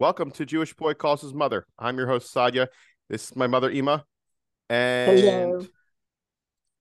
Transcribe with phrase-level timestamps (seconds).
[0.00, 1.66] Welcome to Jewish Boy Calls His Mother.
[1.78, 2.66] I'm your host, Sadia.
[3.08, 4.04] This is my mother, Ema.
[4.68, 5.66] And Hello.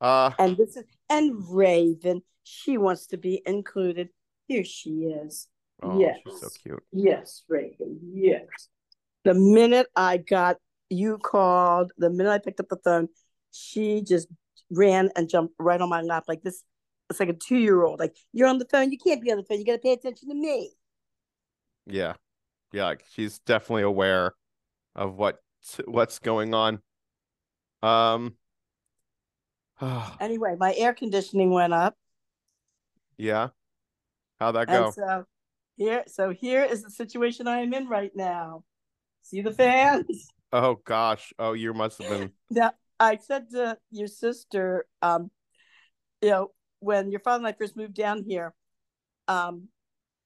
[0.01, 2.23] uh And this is and Raven.
[2.43, 4.09] She wants to be included.
[4.47, 5.47] Here she is.
[5.83, 6.17] oh, yes.
[6.27, 6.83] she's so cute.
[6.91, 7.99] Yes, Raven.
[8.15, 8.47] Yes.
[9.25, 10.57] The minute I got
[10.89, 13.09] you called, the minute I picked up the phone,
[13.51, 14.27] she just
[14.71, 16.63] ran and jumped right on my lap like this.
[17.11, 17.99] It's like a two year old.
[17.99, 18.91] Like, you're on the phone.
[18.91, 19.59] You can't be on the phone.
[19.59, 20.71] You got to pay attention to me.
[21.85, 22.13] Yeah.
[22.73, 24.33] Yeah, like she's definitely aware
[24.95, 25.37] of what
[25.85, 26.81] what's going on.
[27.81, 28.35] Um
[30.19, 31.95] Anyway, my air conditioning went up.
[33.17, 33.49] yeah.
[34.39, 34.85] How'd that go?
[34.85, 35.25] And so
[35.77, 38.63] here, so here is the situation I am in right now.
[39.21, 40.27] See the fans?
[40.51, 41.31] Oh gosh.
[41.39, 45.29] Oh, you must have been Now, I said to your sister, um,
[46.21, 48.53] you know, when your father and I first moved down here,
[49.27, 49.69] um,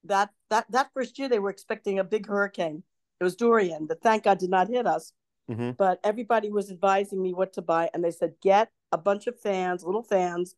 [0.07, 2.83] that that that first year they were expecting a big hurricane.
[3.19, 5.13] It was Dorian, but thank God did not hit us.
[5.49, 5.77] Mhm.
[5.77, 9.39] But everybody was advising me what to buy, and they said get a bunch of
[9.39, 10.55] fans, little fans,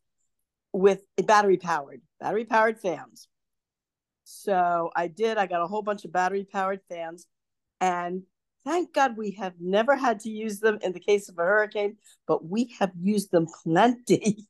[0.72, 3.28] with battery powered, battery powered fans.
[4.24, 5.38] So I did.
[5.38, 7.26] I got a whole bunch of battery powered fans,
[7.80, 8.22] and
[8.64, 11.96] thank God we have never had to use them in the case of a hurricane,
[12.26, 14.46] but we have used them plenty.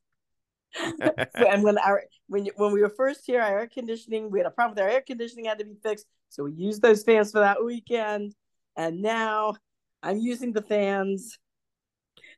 [1.35, 4.51] and when our when when we were first here, our air conditioning, we had a
[4.51, 7.39] problem with our air conditioning had to be fixed, so we used those fans for
[7.39, 8.33] that weekend.
[8.77, 9.55] And now
[10.01, 11.37] I'm using the fans.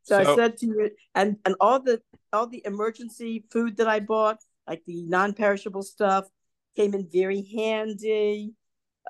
[0.02, 3.88] So, So- I said to you, and and all the all the emergency food that
[3.88, 6.28] I bought, like the non-perishable stuff,
[6.76, 8.54] came in very handy.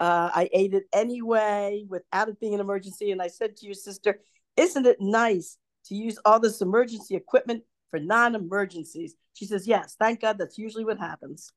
[0.01, 3.11] Uh, I ate it anyway without it being an emergency.
[3.11, 4.19] And I said to your sister,
[4.57, 7.63] "Isn't it nice to use all this emergency equipment
[7.93, 10.39] for non-emergencies?" She says, "Yes, thank God.
[10.39, 11.51] That's usually what happens."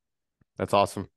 [0.58, 1.08] That's awesome.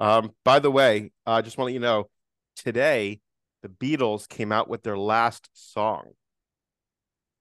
[0.00, 2.08] Um, by the way, I uh, just want to let you know
[2.56, 3.20] today
[3.62, 6.12] the Beatles came out with their last song.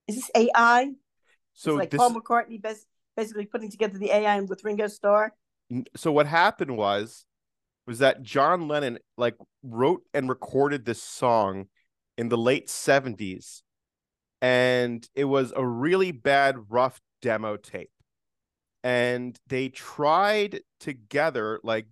[0.08, 0.92] Is this AI?
[1.54, 2.86] So it's like this Paul McCartney bas-
[3.16, 5.34] basically putting together the AI with Ringo Starr.
[5.96, 7.26] So what happened was
[7.88, 11.68] was that John Lennon like wrote and recorded this song
[12.18, 13.62] in the late 70s
[14.42, 17.92] and it was a really bad rough demo tape
[18.84, 21.86] and they tried together like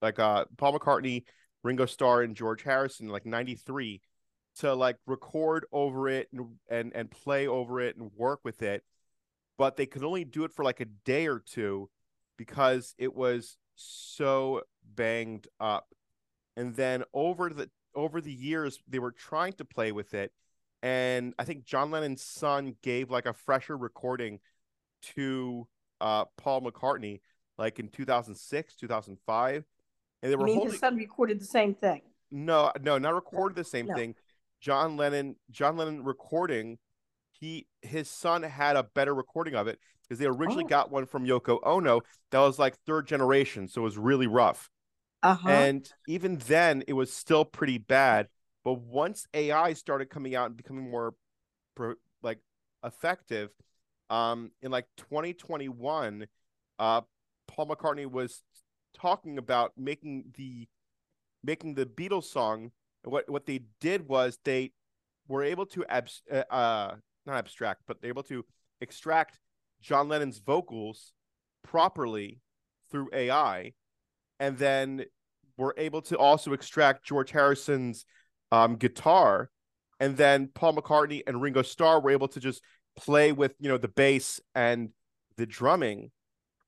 [0.00, 1.24] like uh Paul McCartney
[1.64, 4.00] Ringo Starr and George Harrison like 93
[4.58, 8.84] to like record over it and and, and play over it and work with it
[9.58, 11.90] but they could only do it for like a day or two
[12.36, 14.62] because it was so
[14.94, 15.88] banged up.
[16.56, 20.32] And then over the over the years they were trying to play with it
[20.82, 24.40] and I think John Lennon's son gave like a fresher recording
[25.14, 25.68] to
[26.00, 27.20] uh Paul McCartney
[27.58, 29.64] like in 2006, 2005
[30.22, 32.02] and they were mean, holding his son recorded the same thing.
[32.30, 33.94] no, no, not recorded the same no.
[33.94, 34.14] thing.
[34.60, 36.78] John Lennon, John Lennon recording.
[37.32, 40.68] He his son had a better recording of it because they originally Oh.
[40.68, 44.70] got one from Yoko Ono that was like third generation, so it was really rough.
[45.22, 45.48] Uh huh.
[45.50, 48.28] And even then, it was still pretty bad.
[48.68, 51.14] But once AI started coming out and becoming more
[51.74, 52.38] pro, like
[52.84, 53.48] effective,
[54.10, 56.26] um, in like 2021,
[56.78, 57.00] uh,
[57.46, 58.42] Paul McCartney was
[58.94, 60.68] talking about making the
[61.42, 62.72] making the Beatles song.
[63.04, 64.72] What what they did was they
[65.28, 68.44] were able to abs- uh, uh not abstract, but able to
[68.82, 69.38] extract
[69.80, 71.14] John Lennon's vocals
[71.64, 72.42] properly
[72.90, 73.72] through AI,
[74.38, 75.06] and then
[75.56, 78.04] were able to also extract George Harrison's
[78.52, 79.50] um, guitar,
[80.00, 82.62] and then Paul McCartney and Ringo Starr were able to just
[82.96, 84.90] play with you know the bass and
[85.36, 86.10] the drumming,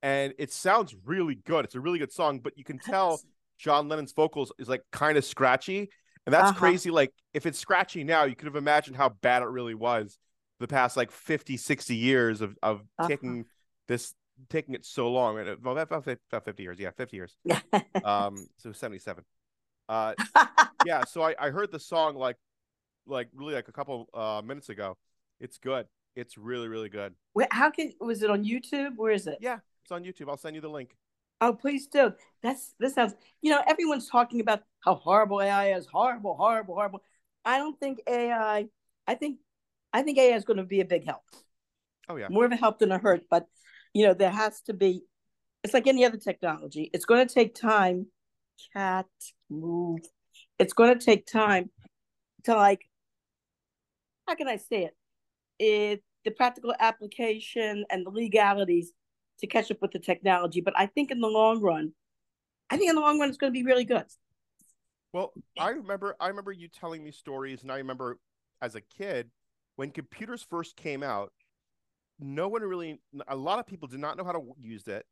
[0.01, 1.65] and it sounds really good.
[1.65, 3.21] It's a really good song, but you can tell
[3.57, 5.89] John Lennon's vocals is like kind of scratchy.
[6.27, 6.59] And that's Uh-huh.
[6.59, 6.91] crazy.
[6.91, 10.17] Like if it's scratchy now, you could have imagined how bad it really was
[10.59, 13.07] the past like 50, 60 years of, of Uh-huh.
[13.07, 13.45] taking
[13.87, 14.13] this,
[14.49, 15.39] taking it so long.
[15.39, 16.79] And Well, about, about 50 years.
[16.79, 17.35] Yeah, 50 years.
[18.03, 19.23] Um, so 77.
[19.89, 20.13] Uh,
[20.85, 21.03] yeah.
[21.05, 22.37] So I, I heard the song like,
[23.07, 24.97] like really like a couple uh minutes ago.
[25.39, 25.87] It's good.
[26.15, 27.13] It's really, really good.
[27.33, 28.97] Wait, how can was it on YouTube?
[28.97, 29.37] Where is it?
[29.41, 29.59] Yeah.
[29.83, 30.29] It's on YouTube.
[30.29, 30.95] I'll send you the link.
[31.41, 32.13] Oh, please do.
[32.43, 33.15] That's this sounds.
[33.41, 35.87] You know, everyone's talking about how horrible AI is.
[35.87, 37.01] Horrible, horrible, horrible.
[37.43, 38.67] I don't think AI.
[39.07, 39.39] I think,
[39.91, 41.23] I think AI is going to be a big help.
[42.07, 42.27] Oh yeah.
[42.29, 43.23] More of a help than a hurt.
[43.29, 43.47] But
[43.93, 45.03] you know, there has to be.
[45.63, 46.89] It's like any other technology.
[46.93, 48.07] It's going to take time.
[48.73, 49.07] Cat
[49.49, 50.01] move.
[50.59, 51.69] It's going to take time
[52.43, 52.81] to like.
[54.27, 54.95] How can I say it?
[55.59, 58.91] It the practical application and the legalities
[59.39, 60.61] to catch up with the technology.
[60.61, 61.93] But I think in the long run,
[62.69, 64.05] I think in the long run it's going to be really good.
[65.13, 68.17] Well, I remember I remember you telling me stories, and I remember
[68.61, 69.29] as a kid
[69.75, 71.33] when computers first came out,
[72.19, 75.05] no one really a lot of people did not know how to use it.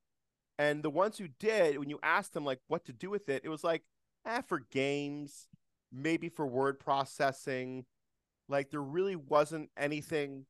[0.59, 3.43] And the ones who did, when you asked them like what to do with it,
[3.45, 3.83] it was like,
[4.27, 5.49] eh, for games,
[5.93, 7.85] maybe for word processing.
[8.49, 10.47] Like there really wasn't anything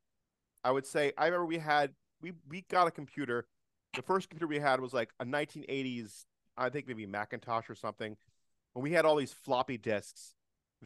[0.63, 3.47] I would say I remember we had we we got a computer.
[3.95, 6.25] The first computer we had was like a 1980s,
[6.57, 8.17] I think maybe Macintosh or something.
[8.75, 10.35] And we had all these floppy disks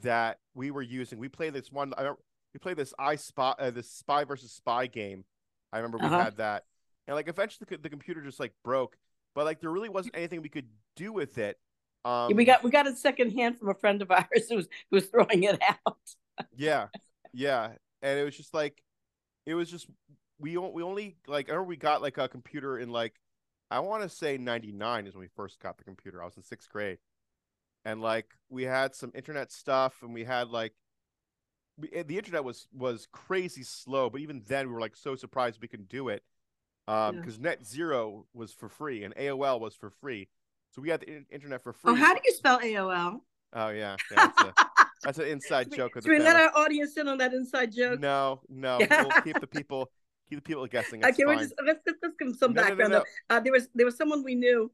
[0.01, 1.19] that we were using.
[1.19, 1.93] We played this one.
[1.97, 2.21] I remember,
[2.53, 5.25] we played this I spy uh, this spy versus spy game.
[5.73, 6.25] I remember we Uh-huh.
[6.25, 6.65] had that,
[7.07, 8.97] and like eventually the, the computer just like broke.
[9.35, 11.57] But like there really wasn't anything we could do with it.
[12.05, 14.67] Um, we got we got it second hand from a friend of ours who was
[14.89, 15.97] who was throwing it out.
[16.57, 16.87] Yeah,
[17.31, 18.81] yeah, and it was just like,
[19.45, 19.85] it was just
[20.39, 23.13] we we only like I remember we got like a computer in like
[23.69, 26.21] I want to say '99 is when we first got the computer.
[26.21, 26.97] I was in sixth grade,
[27.85, 30.73] and like we had some internet stuff, and we had like
[31.77, 35.15] we, eh, the internet was was crazy slow, but even then we were like so
[35.15, 36.23] surprised we could do it,
[36.87, 37.21] um, Yeah.
[37.21, 40.27] because Net Zero was for free and AOL was for free,
[40.71, 41.91] so we got the in- internet for free.
[41.91, 43.21] Oh, how do you spell AOL?
[43.53, 44.53] Oh yeah, yeah, that's, a,
[45.03, 47.71] that's an inside joke of Should the we let our audience in on that inside
[47.71, 47.99] joke?
[47.99, 49.89] No, no, we'll keep the people
[50.29, 51.03] keep the people guessing.
[51.05, 52.91] Okay, we're just let's, let's give some No, no, no, background.
[52.91, 53.03] no.
[53.35, 54.71] Uh, there was there was someone we knew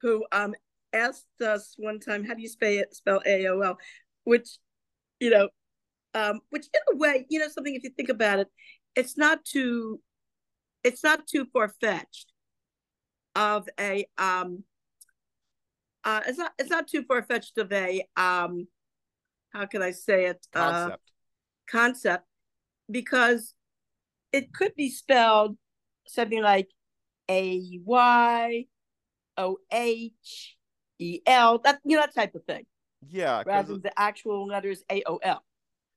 [0.00, 0.54] who um
[0.92, 3.76] asked us one time, "How do you spell it, spell AOL?"
[4.24, 4.58] Which,
[5.18, 5.48] you know,
[6.14, 8.48] um, which in a way, you know, something if you think about it,
[8.94, 10.00] it's not too,
[10.82, 12.32] it's not too far fetched.
[13.36, 14.64] Of a um,
[16.02, 18.66] uh, it's not it's not too far fetched of a um,
[19.52, 20.46] how can I say it?
[20.52, 21.02] Uh, Concept.
[21.70, 22.24] concept
[22.90, 23.54] because
[24.32, 25.56] it could be spelled
[26.08, 26.68] something like
[27.30, 28.66] A Y
[29.36, 30.56] O H
[30.98, 32.66] E L, that you know that type of thing,
[33.08, 35.44] yeah rather than the actual letters A O L.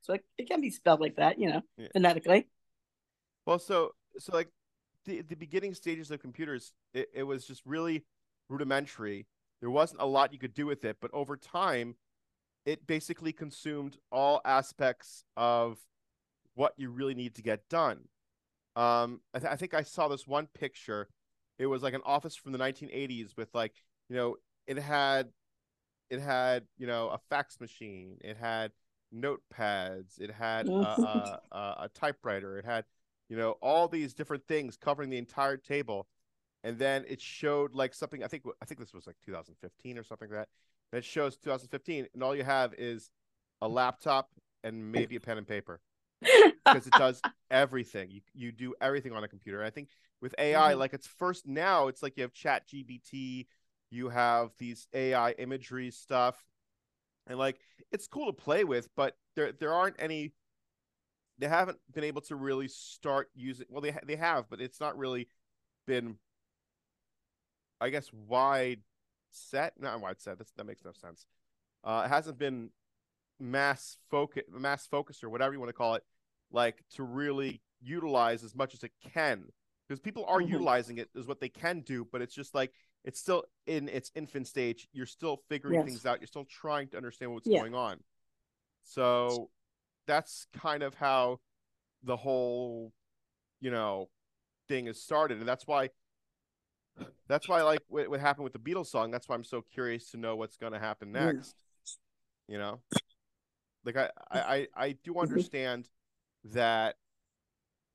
[0.01, 1.87] So it, it can be spelled like that, you know, Yeah.
[1.93, 2.47] phonetically.
[3.45, 4.49] Well, so so like
[5.05, 8.05] the the beginning stages of computers, it, it was just really
[8.49, 9.27] rudimentary.
[9.61, 11.95] There wasn't a lot you could do with it, but over time,
[12.65, 15.79] it basically consumed all aspects of
[16.55, 18.01] what you really need to get done.
[18.75, 21.07] Um, I, th- I think I saw this one picture.
[21.59, 23.73] It was like an office from the 1980s with like
[24.09, 24.35] you know
[24.67, 25.29] it had
[26.09, 28.71] it had you know a fax machine, it had
[29.13, 32.85] notepads, it had a, a, a, a typewriter, it had
[33.29, 36.07] you know all these different things covering the entire table.
[36.63, 40.03] And then it showed like something i think i think this was like 2015 or
[40.03, 40.49] something like that.
[40.91, 43.09] And it shows 2015 and all you have is
[43.61, 44.29] a laptop
[44.63, 45.81] and maybe a pen and paper
[46.65, 48.09] because it does everything.
[48.09, 49.59] You, you do everything on a computer.
[49.59, 49.89] And i think
[50.21, 50.77] with ai Mhm.
[50.79, 53.47] like it's first now it's like you have ChatGPT
[53.91, 56.43] you have these ai imagery stuff.
[57.27, 57.59] And like
[57.91, 60.33] it's cool to play with but there there aren't any
[61.39, 64.79] they haven't been able to really start using well they ha- they have but it's
[64.79, 65.27] not really
[65.87, 66.17] been
[67.81, 68.81] i guess wide
[69.31, 71.25] set not wide set that's, that makes no sense
[71.83, 72.69] uh it hasn't been
[73.39, 76.03] mass focus mass focus or whatever you want to call it
[76.51, 79.43] like to really utilize as much as it can
[79.87, 80.49] because people are Mhm.
[80.49, 82.71] utilizing it is what they can do but it's just like
[83.03, 85.85] it's still in its infant stage you're still figuring Yes.
[85.85, 87.59] things out you're still trying to understand what's Yeah.
[87.59, 87.99] going on
[88.83, 89.49] so
[90.07, 91.39] that's kind of how
[92.03, 92.91] the whole
[93.61, 94.09] you know
[94.67, 95.39] thing is started.
[95.39, 95.89] And that's why
[97.27, 99.11] that's why like what, what happened with the beatles song.
[99.11, 101.31] That's why i'm so curious to know what's going to happen Yeah.
[101.31, 101.55] next
[102.47, 102.79] you know?
[103.85, 105.19] Like I, I i i do mm-hmm.
[105.21, 105.89] understand
[106.45, 106.95] that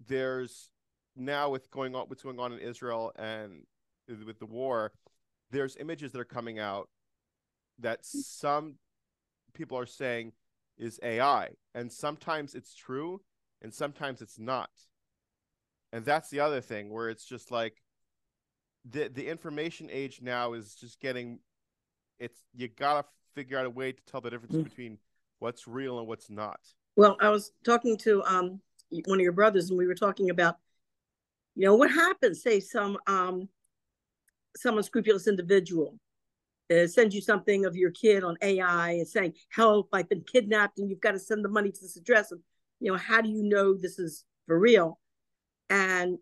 [0.06, 0.70] there's
[1.16, 3.64] now with going on what's going on in israel and
[4.26, 4.92] with the war
[5.50, 6.88] there's images that are coming out
[7.78, 8.74] that some
[9.54, 10.32] people are saying
[10.78, 13.20] is ai and sometimes it's true
[13.62, 14.70] and sometimes it's not
[15.92, 17.82] and that's the other thing where it's just like
[18.90, 21.40] the the information age now is just getting
[22.18, 24.64] it's you gotta figure out a way to tell the difference Mm.
[24.64, 24.98] between
[25.40, 26.60] what's real and what's not
[26.96, 28.60] Well, I was talking to um
[29.06, 30.56] one of your brothers, and we were talking about,
[31.54, 32.42] you know, what happens.
[32.42, 33.48] Say some um
[34.56, 35.98] some unscrupulous individual
[36.70, 39.88] uh, sends you something of your kid on AI and saying, "Help!
[39.92, 42.40] I've been kidnapped, and you've got to send the money to this address." And
[42.80, 44.98] you know, how do you know this is for real?
[45.70, 46.18] And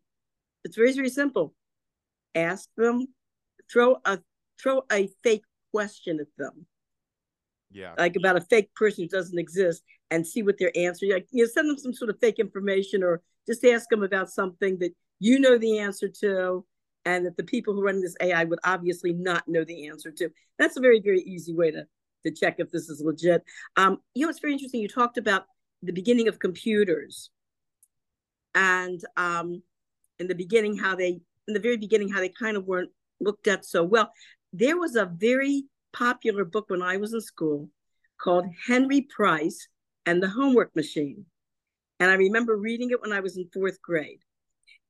[0.64, 1.54] it's very very simple.
[2.34, 3.06] Ask them,
[3.70, 4.20] throw a
[4.60, 6.66] throw a fake question at them
[7.70, 11.26] yeah like about a fake person who doesn't exist and see what their answer like
[11.30, 14.78] you know send them some sort of fake information or just ask them about something
[14.78, 16.64] that you know the answer to
[17.06, 20.28] and that the people who run this ai would obviously not know the answer to
[20.58, 21.86] that's a very very easy way to
[22.26, 23.42] to check if this is legit.
[23.76, 24.80] Um, you know, it's very interesting.
[24.80, 25.46] You talked about
[25.82, 27.30] the beginning of computers,
[28.54, 29.62] and um,
[30.18, 33.46] in the beginning, how they, in the very beginning, how they kind of weren't looked
[33.46, 34.12] at so well.
[34.52, 37.70] There was a very popular book when I was in school
[38.20, 39.68] called Henry Price
[40.04, 41.26] and the Homework Machine.
[42.00, 44.20] And I remember reading it when I was in fourth grade.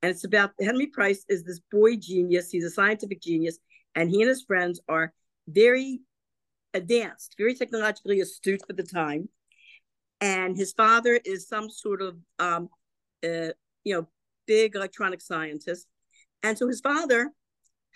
[0.07, 2.53] And it's about Henry Price is this boy genius.
[2.53, 3.59] He's a scientific genius,
[3.97, 5.13] and he and his friends are
[5.49, 5.99] very
[6.75, 9.29] advanced, very technologically astute for the time.
[10.21, 12.69] And his father is some sort of, um,
[13.25, 13.51] uh,
[13.83, 14.07] you know,
[14.47, 15.89] big electronic scientist.
[16.45, 17.33] And so his father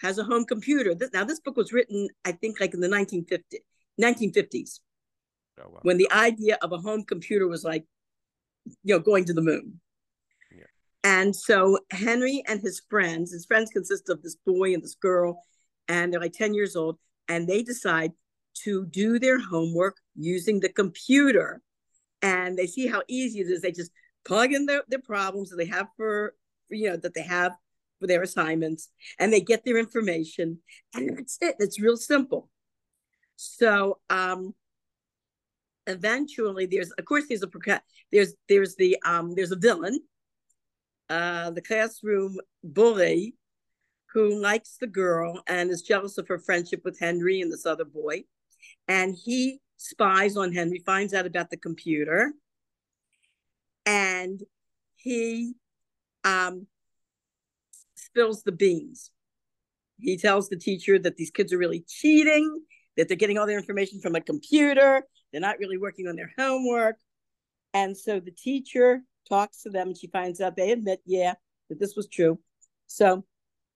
[0.00, 0.96] has a home computer.
[1.12, 3.60] Now, this book was written, I think, like in the 1950s,
[4.02, 4.80] 1950s,
[5.60, 5.78] oh, wow.
[5.82, 7.84] when the idea of a home computer was like,
[8.82, 9.80] you know, going to the moon.
[11.02, 15.42] And so Henry and his friends, his friends consist of this boy and this girl,
[15.88, 18.12] and they're like 10 years old, and they decide
[18.64, 21.62] to do their homework using the computer.
[22.22, 23.62] And they see how easy it is.
[23.62, 23.92] They just
[24.26, 26.34] plug in their, their problems that they have for,
[26.68, 27.52] you know, that they have
[28.00, 28.88] for their assignments
[29.18, 30.58] and they get their information
[30.94, 32.48] and that's it it's real simple
[33.36, 34.54] so um
[35.86, 37.80] eventually there's of course there's a
[38.10, 40.00] there's there's the um there's a villain
[41.10, 43.34] uh the classroom bully
[44.12, 47.84] who likes the girl and is jealous of her friendship with henry and this other
[47.84, 48.22] boy
[48.88, 52.32] and he spies on henry finds out about the computer
[53.86, 54.40] and
[54.96, 55.54] he
[56.24, 56.66] um
[58.10, 59.10] spills the beans.
[59.98, 62.62] He tells the teacher that these kids are really cheating,
[62.96, 66.32] that they're getting all their information from a computer, they're not really working on their
[66.38, 66.96] homework.
[67.72, 71.34] And so the teacher talks to them and she finds out they admit, yeah,
[71.68, 72.38] that this was true.
[72.86, 73.24] So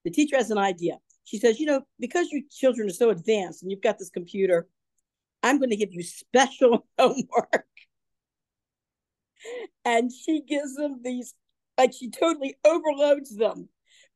[0.03, 0.97] the teacher has an idea.
[1.23, 4.67] She says, you know, because you children are so advanced and you've got this computer,
[5.41, 7.65] I'm going to give you special homework.
[9.83, 11.33] And she gives them these,
[11.77, 13.69] like she totally overloads them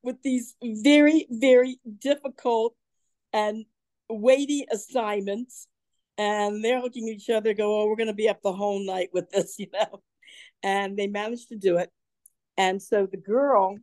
[0.03, 2.75] with these very, very difficult
[3.33, 3.65] and
[4.09, 5.67] weighty assignments.
[6.17, 8.85] And they're looking at each other, go, Oh, we're going to be up the whole
[8.85, 10.01] night with this, you know?
[10.63, 11.91] And they managed to do it.
[12.57, 13.77] And so the girl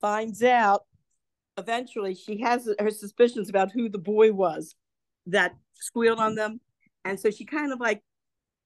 [0.00, 0.82] finds out
[1.56, 4.74] eventually, she has her suspicions about who the boy was
[5.26, 6.60] that squealed on them.
[7.04, 8.02] And so she kind of like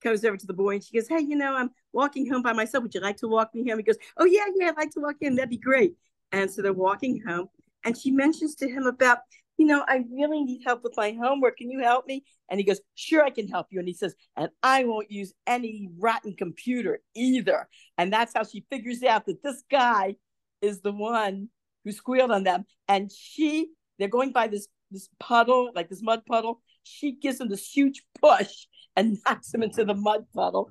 [0.03, 2.53] comes over to the boy and she goes, Hey, you know, I'm walking home by
[2.53, 2.83] myself.
[2.83, 3.79] Would you like to walk me home?
[3.79, 5.35] He goes, Oh, yeah, yeah, I'd like to walk in.
[5.35, 5.95] That'd be great.
[6.33, 7.49] And so they're walking home,
[7.85, 9.19] and she mentions to him about,
[9.59, 11.59] you know, I really need help with my homework.
[11.59, 12.25] Can you help me?
[12.49, 13.81] And he goes, Sure, I can help you.
[13.81, 17.69] And he says, And I won't use any rotten computer either.
[17.99, 20.15] And that's how she figures out that this guy
[20.63, 21.49] is the one
[21.85, 22.65] who squealed on them.
[22.87, 26.63] And she, they're going by this this puddle, like this mud puddle.
[26.85, 30.71] She gives him this huge push and knocks him into the mud puddle.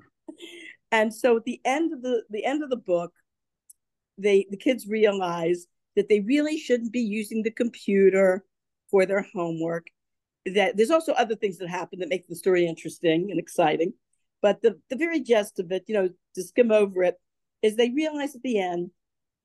[0.90, 3.12] And so at the end of the the end of the book,
[4.16, 8.44] they the kids realize that they really shouldn't be using the computer
[8.90, 9.86] for their homework
[10.46, 13.92] that there's also other things that happen that make the story interesting and exciting
[14.40, 17.16] but the, the very gist of it you know to skim over it
[17.62, 18.90] is they realize at the end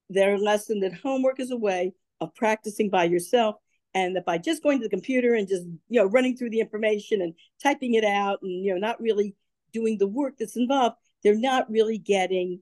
[0.10, 3.56] their lesson that homework is a way of practicing by yourself
[3.96, 6.60] and that by just going to the computer and just you know running through the
[6.60, 9.36] information and typing it out and you know not really
[9.72, 12.60] doing the work that's involved they're not really getting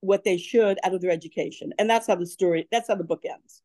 [0.00, 1.72] what they should out of their education.
[1.78, 3.62] And that's how the story, that's how the book ends.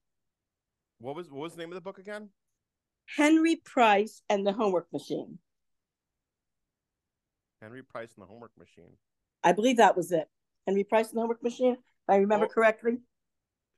[1.00, 2.29] What was what was the name of the book again?
[3.15, 5.38] Henry Price and the Homework Machine.
[7.62, 8.98] Henry Price and the Homework Machine.
[9.43, 10.27] I believe that was it.
[10.65, 12.50] Henry Price and the Homework Machine, if I remember oh.
[12.50, 13.00] correctly.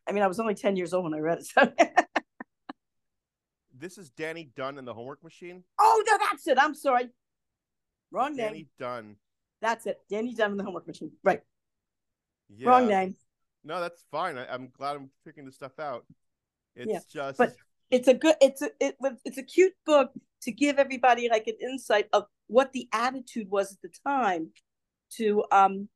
[0.07, 1.45] I mean, I was only 10 years old when I read it.
[1.45, 1.71] So.
[3.77, 5.63] this is Danny Dunn and the Homework Machine?
[5.79, 6.57] Oh, no, that's it.
[6.59, 7.09] I'm sorry.
[8.11, 8.51] Wrong Danny name.
[8.51, 9.15] Danny Dunn.
[9.61, 9.97] That's it.
[10.09, 11.11] Danny Dunn and the Homework Machine.
[11.23, 11.41] Right.
[12.55, 12.69] Yeah.
[12.69, 13.15] Wrong name.
[13.63, 14.37] No, that's fine.
[14.37, 16.05] I, am glad I'm picking this stuff out.
[16.75, 16.99] It's yeah.
[17.11, 17.55] just but
[17.91, 20.11] it's a good it's a it, was it's a cute book
[20.41, 24.49] to give everybody like an insight of what the attitude was at the time
[25.11, 25.87] to um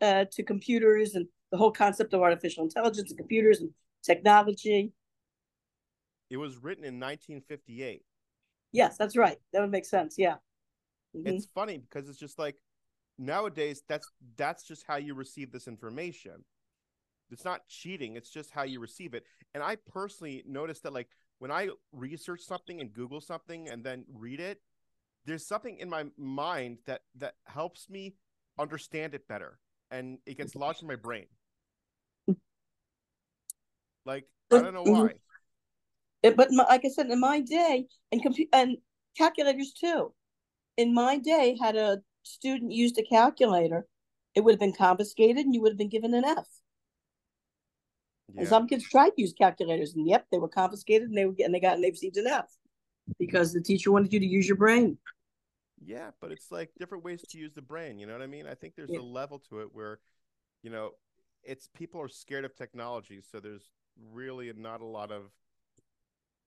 [0.00, 3.70] uh to computers and the whole concept of artificial intelligence and computers and
[4.04, 4.92] technology.
[6.30, 8.02] It was written in 1958.
[8.72, 9.38] Yes, that's right.
[9.52, 10.16] That would make sense.
[10.18, 10.34] Yeah.
[11.16, 11.26] Mm-hmm.
[11.26, 12.56] It's funny because it's just like
[13.18, 16.44] nowadays that's that's just how you receive this information
[17.30, 21.08] it's not cheating it's just how you receive it and i personally noticed that like
[21.38, 24.60] when i research something and google something and then read it
[25.24, 28.14] there's something in my mind that that helps me
[28.58, 29.58] understand it better
[29.90, 31.26] and it gets lodged in my brain
[34.04, 35.02] like i don't know mm-hmm.
[35.02, 35.12] why
[36.22, 38.76] it, but my, like i said in my day and compu- and
[39.16, 40.12] calculators too
[40.78, 43.86] in my day, had a student used a calculator,
[44.34, 46.46] it would have been confiscated and you would have been given an F.
[48.34, 48.40] Yeah.
[48.40, 51.34] And some kids tried to use calculators, and yep, they were confiscated, and they were
[51.38, 52.46] and they got and they received an F
[53.18, 54.98] because the teacher wanted you to use your brain.
[55.84, 57.98] Yeah, but it's like different ways to use the brain.
[57.98, 58.46] You know what I mean?
[58.46, 58.98] I think there's Yeah.
[58.98, 60.00] a level to it where,
[60.62, 60.92] you know,
[61.42, 63.70] it's people are scared of technology, so there's
[64.12, 65.30] really not a lot of.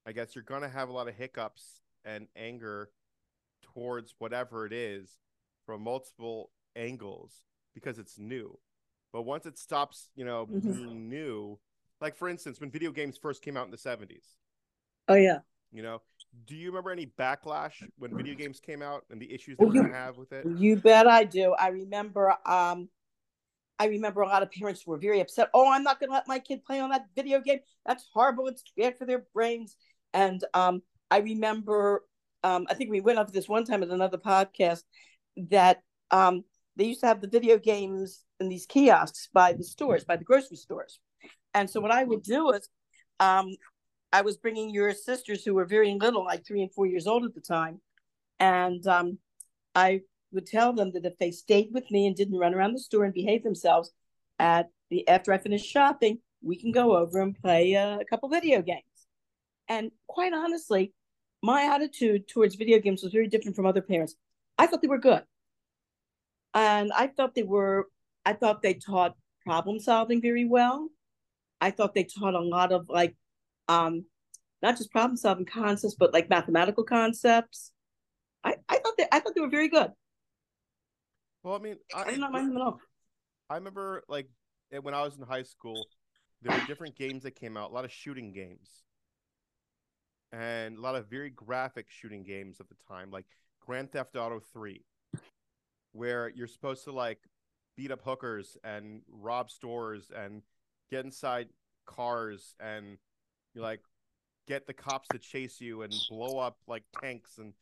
[0.06, 2.90] I guess you're gonna have a lot of hiccups and anger
[3.62, 5.20] towards whatever it is
[5.66, 8.60] from multiple angles because it's new.
[9.14, 10.74] But once it stops, you know, Mhm.
[10.74, 11.60] being new,
[12.02, 14.36] like for instance, when video games first came out in the 70s,
[15.08, 15.40] Oh yeah,
[15.72, 16.02] you know,
[16.46, 19.74] do you remember any backlash when video games came out and the issues that were
[19.74, 20.46] you- gonna have with it?
[20.58, 21.54] you bet I do.
[21.54, 22.36] I remember.
[22.46, 22.90] Um,
[23.80, 25.50] I remember a lot of parents were very upset.
[25.56, 27.62] Oh, I'm not going to let my kid play on that video game.
[27.84, 28.46] That's horrible.
[28.46, 29.76] It's bad for their brains.
[30.14, 32.06] And um, I remember.
[32.44, 34.84] Um, I think we went over this one time at another podcast
[35.50, 35.82] that
[36.12, 36.44] um,
[36.76, 40.26] they used to have the video games in these kiosks by the stores, by the
[40.26, 41.00] grocery stores.
[41.54, 42.68] And so what I would do is,
[43.20, 43.50] um,
[44.14, 47.24] I was bringing your sisters who were very little, like three and four years old
[47.24, 47.80] at the time,
[48.40, 49.20] and um,
[49.74, 50.02] I
[50.34, 53.06] would tell them that if they stayed with me and didn't run around the store
[53.06, 53.92] and behave themselves,
[54.40, 58.28] at the after I finished shopping, we can go over and play uh, a couple
[58.30, 58.84] video games.
[59.70, 60.94] And quite honestly,
[61.42, 64.16] my attitude towards video games was very different from other parents.
[64.58, 65.24] I thought they were good,
[66.54, 67.88] and I thought they were.
[68.26, 69.16] I thought they taught
[69.46, 70.90] problem solving very well.
[71.62, 73.16] I thought they taught a lot of like,
[73.68, 74.06] um,
[74.64, 77.72] not just problem solving concepts, but like mathematical concepts.
[78.44, 79.92] I, I thought they I thought they were very good.
[81.44, 82.80] Well, I mean, I I, did not mind them at all.
[83.50, 84.28] I remember like
[84.74, 85.88] eh, when I was in high school,
[86.42, 88.84] there were different games that came out, a lot of shooting games,
[90.32, 93.26] and a lot of very graphic shooting games at the time, like
[93.60, 94.84] Grand Theft Auto Three,
[95.92, 97.20] where you're supposed to like
[97.78, 100.42] beat up hookers and rob stores and
[100.92, 101.48] get inside
[101.86, 102.98] cars and
[103.56, 103.82] you like
[104.48, 107.54] get the cops to chase you and blow up like tanks and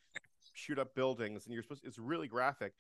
[0.54, 2.74] shoot up buildings and you're supposed it's really graphic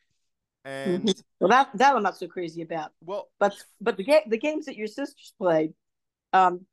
[0.65, 1.23] and Mhm.
[1.39, 2.91] Well, that that I'm not so crazy about.
[3.01, 5.73] well But but the game the games that your sisters played,
[6.33, 6.65] um,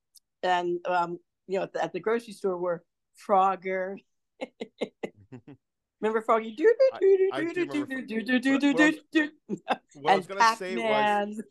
[0.42, 2.84] and um, you know, at the, at the grocery store were
[3.16, 3.96] Frogger.
[6.00, 6.52] Remember Froggy?
[6.56, 9.30] Do do do do do do do do do do do do.
[9.94, 11.42] what I was gonna say was.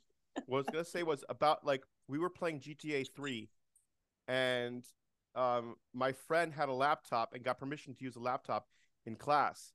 [0.45, 3.49] What I was gonna say was about like we were playing GTA three,
[4.27, 4.83] and
[5.35, 8.67] um, my friend had a laptop and got permission to use a laptop
[9.05, 9.73] in class,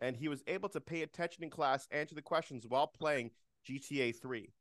[0.00, 3.30] and he was able to pay attention in class, answer the questions while playing
[3.68, 4.52] GTA three.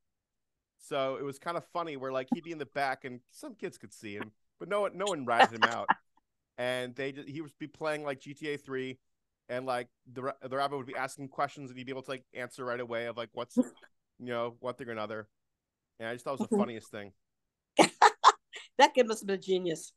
[0.78, 3.54] So it was kind of funny where like he'd be in the back and some
[3.56, 5.89] kids could see him, but no one no one ratted him out,
[6.58, 8.99] and they just, he would be playing like GTA three.
[9.52, 12.23] And like the the rabbit would be asking questions, and he'd be able to like
[12.36, 13.58] answer right away of like what's
[14.20, 15.28] you know one thing or another.
[16.00, 16.58] And I just thought it was the Mhm.
[16.58, 17.12] funniest thing.
[18.78, 19.94] That kid must have been a genius.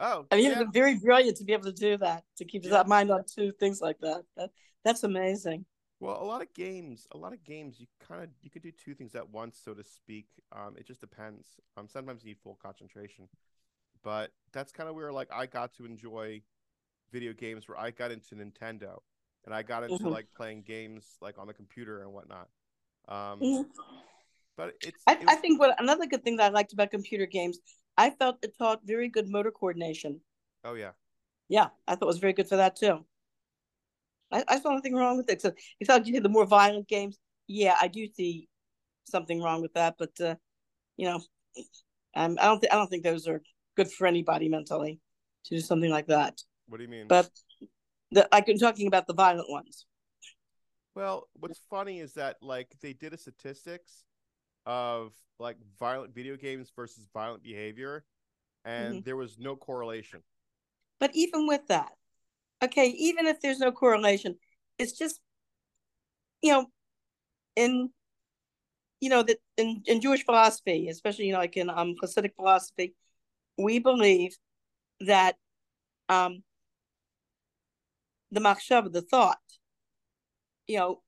[0.00, 0.58] Oh, I mean, yeah.
[0.58, 2.84] been very brilliant to be able to do that, to keep his Yeah.
[2.86, 4.24] mind on two things like that.
[4.36, 4.50] that
[4.84, 5.66] that's amazing.
[6.00, 8.72] Well, a lot of games, a lot of games, you kind of you could do
[8.72, 10.26] two things at once, so to speak.
[10.50, 11.60] Um, it just depends.
[11.76, 13.28] Um, sometimes you need full concentration,
[14.02, 16.42] but that's kind of where like I got to enjoy
[17.12, 19.00] video games, where I got into Nintendo,
[19.44, 20.10] and I got into Mhm.
[20.10, 22.48] like playing games like on the computer and whatnot.
[23.08, 23.64] Um, Mhm.
[24.56, 27.26] but it's I, it I think what another good thing that I liked about computer
[27.26, 27.58] games,
[27.96, 30.20] I felt it taught very good motor coordination.
[30.64, 30.92] oh yeah,
[31.48, 33.04] Yeah, I thought it was very good for that too.
[34.30, 35.34] I, I saw nothing wrong with it.
[35.34, 38.48] Except if I you the more violent games, yeah, I do see
[39.04, 39.96] something wrong with that.
[39.98, 40.36] But uh,
[40.96, 41.20] you know,
[42.14, 43.42] um, I don't think I don't think those are
[43.76, 45.00] good for anybody mentally
[45.44, 46.40] to do something like that.
[46.68, 47.06] what do you mean?
[47.08, 47.28] But
[48.10, 49.86] the, like I'm talking about the violent ones.
[50.94, 54.04] Well, what's funny is that like they did a statistics
[54.66, 58.04] of like violent video games versus violent behavior,
[58.64, 59.04] and Mm-hmm.
[59.04, 60.22] there was no correlation.
[60.98, 61.92] But even with that,
[62.62, 64.38] okay, even if there's no correlation,
[64.78, 65.20] it's just,
[66.42, 66.66] you know,
[67.56, 67.90] in,
[69.00, 72.94] you know, that in, in Jewish philosophy, especially, you know, like in um, Hasidic philosophy,
[73.58, 74.36] we believe
[75.00, 75.36] that
[76.08, 76.42] um,
[78.30, 79.40] the machshava, the thought,
[80.66, 81.02] you know,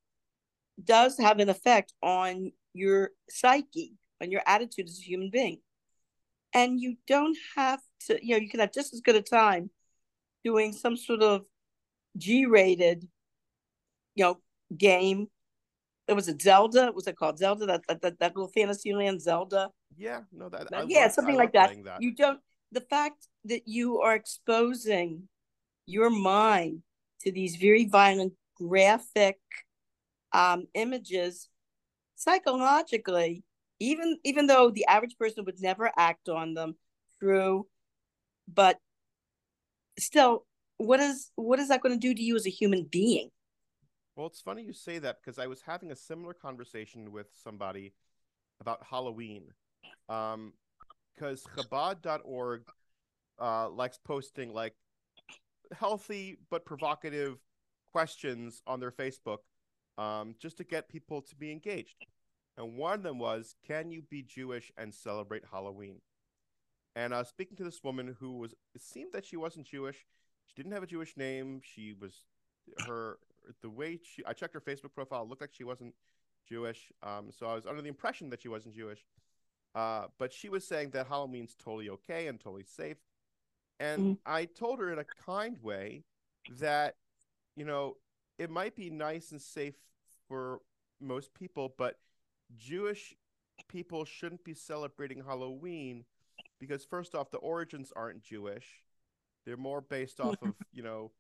[0.83, 5.61] does have an effect on your psyche, on your attitude as a human being.
[6.53, 9.71] And you don't have to, you know, you can have just as good a time
[10.45, 11.43] doing some sort of
[12.17, 13.09] G-rated,
[14.15, 14.39] you know,
[14.77, 15.29] game.
[16.07, 16.93] It was a Zelda.
[16.95, 17.67] Was it called Zelda?
[17.67, 19.71] That that, that, that little fantasy land Zelda.
[19.97, 22.03] Yeah, no, that I yeah, love- something I like love that.
[22.03, 22.41] You don't.
[22.71, 25.29] The fact that you are exposing
[25.87, 26.83] your mind
[27.23, 29.39] to these very violent graphic
[30.33, 31.49] um, images
[32.17, 33.43] psychologically
[33.81, 36.77] even even though the average person would never act on them
[37.21, 37.67] true
[38.53, 38.79] but
[39.99, 40.45] still
[40.79, 43.31] what is what is that going to do to you as a human being?
[44.17, 47.95] Well it's funny you say that because i was having a similar conversation with somebody
[48.61, 49.45] about halloween.
[50.09, 50.53] Um
[51.15, 52.63] because chabad.org
[53.41, 54.75] uh likes posting like
[55.73, 57.39] healthy but provocative
[57.95, 59.39] questions on their facebook
[59.99, 62.07] um just to get people to be engaged
[62.57, 66.01] and one of them was, "Can you be Jewish and celebrate Halloween?"
[66.95, 70.07] And I uh, speaking to this woman who was, it seemed that she wasn't Jewish.
[70.47, 71.61] She didn't have a Jewish name.
[71.65, 72.27] She was
[72.87, 73.19] her
[73.61, 74.25] the way she.
[74.25, 75.27] I checked her Facebook profile.
[75.29, 75.95] Looked like she wasn't
[76.49, 76.93] Jewish.
[77.03, 79.05] Um, so I was under the impression that she wasn't Jewish.
[79.75, 82.99] Uh, but she was saying that Halloween's totally okay and totally safe.
[83.81, 84.19] And mm.
[84.25, 86.05] I told her in a kind way
[86.61, 86.95] that,
[87.57, 87.97] you know,
[88.39, 89.77] it might be nice and safe
[90.29, 90.61] for
[91.01, 91.97] most people, but
[92.57, 93.15] Jewish
[93.69, 96.05] people shouldn't be celebrating Halloween
[96.59, 98.67] because first off, the origins aren't Jewish;
[99.45, 101.13] they're more based off of you know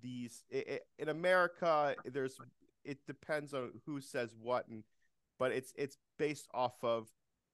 [0.00, 0.44] these.
[0.50, 2.36] It, it, in America, there's
[2.84, 4.84] it depends on who says what, and
[5.38, 7.08] but it's it's based off of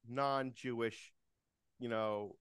[0.08, 1.12] non-Jewish,
[1.78, 2.36] you know,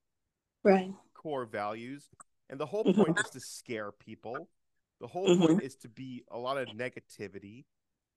[0.63, 2.09] right core values,
[2.49, 4.49] and the whole point is to scare people.
[4.99, 5.45] The whole mm-hmm.
[5.45, 7.65] point is to be a lot of negativity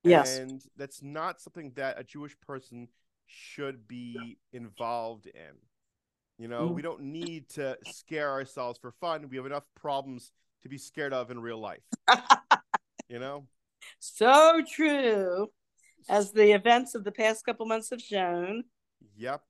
[0.03, 0.39] Yes.
[0.39, 2.89] And that's not something that a Jewish person
[3.27, 5.57] should be involved in.
[6.39, 6.75] You know, mm.
[6.75, 9.29] we don't need to scare ourselves for fun.
[9.29, 11.83] We have enough problems to be scared of in real life.
[13.09, 13.47] you know?
[13.99, 15.49] So true.
[16.09, 18.65] As the events of the past couple months have shown.
[19.17, 19.43] Yep.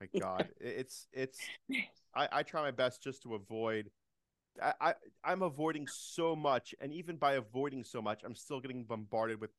[0.00, 0.48] My God.
[0.60, 1.38] it's it's
[2.14, 3.88] I, I try my best just to avoid
[4.60, 8.84] I, I I'm avoiding so much, and even by avoiding so much, I'm still getting
[8.84, 9.50] bombarded with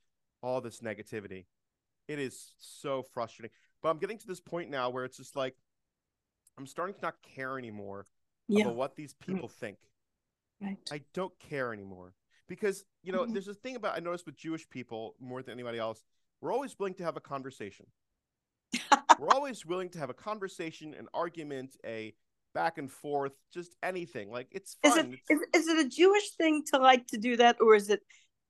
[0.42, 1.46] all this negativity.
[2.08, 3.52] It is so frustrating.
[3.82, 5.56] But I'm getting to this point now where it's just like
[6.58, 8.08] I'm starting to not care anymore
[8.48, 8.66] yeah.
[8.66, 9.78] about what these people think.
[10.62, 10.78] Right.
[10.92, 12.14] I don't care anymore
[12.48, 13.34] because you know mm-hmm.
[13.34, 16.04] there's a thing about I noticed with Jewish people more than anybody else.
[16.42, 17.86] We're always willing to have a conversation.
[19.20, 22.14] we're always willing to have a conversation, an argument, a
[22.54, 24.32] back and forth, just anything.
[24.32, 25.14] Like it's fun.
[25.14, 25.34] Is it.
[25.34, 28.02] Is, is it a Jewish thing to like to do that, or is it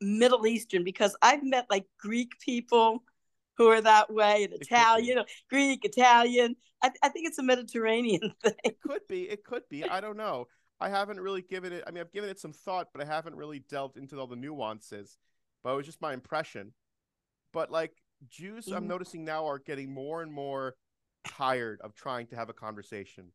[0.01, 0.83] Middle Eastern?
[0.83, 3.03] Because I've met like Greek people
[3.57, 6.55] who are that way, and Italian, Greek, Italian.
[6.81, 8.53] I, I think it's a Mediterranean thing.
[8.63, 9.23] It could be.
[9.29, 9.83] It could be.
[9.83, 10.47] I don't know.
[10.79, 11.83] I haven't really given it.
[11.87, 14.35] I mean, I've given it some thought, but I haven't really delved into all the
[14.35, 15.17] nuances.
[15.63, 16.73] But it was just my impression.
[17.53, 17.93] But like
[18.27, 18.75] Jews, mm-hmm.
[18.75, 20.75] I'm noticing now are getting more and more
[21.25, 23.31] tired of trying to have a conversation.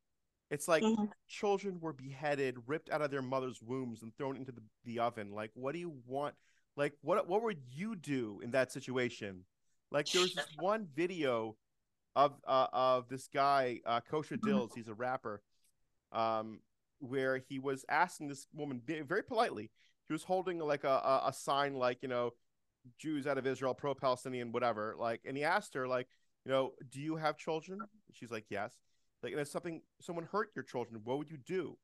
[0.51, 1.05] It's like mm-hmm.
[1.29, 5.33] children were beheaded, ripped out of their mother's wombs, and thrown into the, the oven.
[5.33, 6.35] Like, what do you want?
[6.77, 9.45] Like, what what would you do in that situation?
[9.91, 11.57] Like, there was this one video
[12.17, 14.49] of uh, of this guy, uh, Kosher mm-hmm.
[14.49, 14.71] Dillz.
[14.75, 15.43] He's a rapper,
[16.13, 16.61] um,
[17.01, 19.71] where he was asking this woman very politely.
[20.09, 22.33] He was holding like a, a, a sign, like you know,
[22.99, 24.95] Jews out of Israel, pro-Palestinian, whatever.
[24.99, 26.09] Like, and he asked her, like,
[26.45, 27.81] you know, do you have children?
[28.13, 28.75] She's like, yes.
[29.23, 31.77] Like, and if something someone hurt your children, what would you do?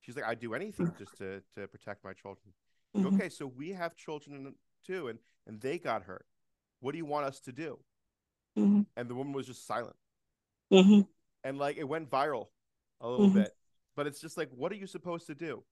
[0.00, 2.52] She's like, I'd do anything just to to protect my children.
[2.96, 3.14] Mm-hmm.
[3.14, 4.54] Okay, so we have children
[4.86, 6.26] too, and and they got hurt.
[6.80, 7.78] What do you want us to do?
[8.58, 8.82] Mm-hmm.
[8.96, 9.96] And the woman was just silent.
[10.72, 11.02] Mm-hmm.
[11.44, 12.46] And like it went viral
[13.00, 13.40] a little mm-hmm.
[13.40, 13.52] bit,
[13.96, 15.62] but it's just like, what are you supposed to do?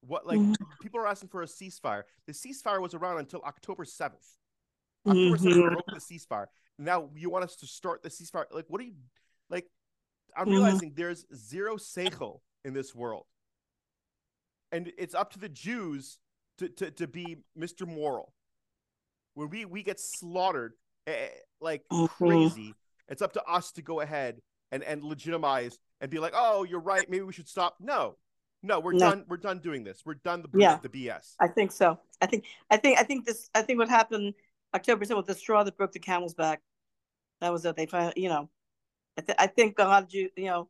[0.00, 0.52] What like mm-hmm.
[0.80, 2.02] people are asking for a ceasefire.
[2.26, 4.26] The ceasefire was around until October seventh.
[5.06, 5.74] October seventh mm-hmm.
[5.74, 6.46] broke the ceasefire.
[6.78, 8.44] Now you want us to start the ceasefire?
[8.50, 8.94] Like, what are you
[9.50, 9.66] like?
[10.36, 10.54] I'm mm-hmm.
[10.54, 13.26] realizing there's zero seichel in this world.
[14.70, 16.18] And it's up to the Jews
[16.58, 17.86] to, to, to be Mr.
[17.86, 18.32] Moral.
[19.34, 20.74] When we, we get slaughtered
[21.06, 21.28] eh,
[21.60, 22.06] like mm-hmm.
[22.06, 22.74] crazy,
[23.08, 24.40] it's up to us to go ahead
[24.70, 27.08] and, and legitimize and be like, oh, you're right.
[27.08, 27.76] Maybe we should stop.
[27.80, 28.16] No,
[28.62, 28.98] no, we're no.
[28.98, 29.24] done.
[29.28, 30.02] We're done doing this.
[30.04, 30.78] We're done the yeah.
[30.82, 31.34] the BS.
[31.40, 31.98] I think so.
[32.20, 33.50] I think I think I think this.
[33.54, 34.34] I think what happened
[34.74, 36.60] October 7th, the straw that broke the camel's back.
[37.40, 37.76] That was it.
[37.76, 38.48] They finally, you know,
[39.18, 40.68] I, th- I think a lot of Jew, you know,